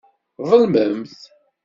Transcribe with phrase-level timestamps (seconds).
[0.37, 1.19] Tḍelmemt.